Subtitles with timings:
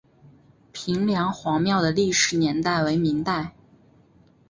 [0.71, 3.53] 平凉隍庙的历史年代为明代。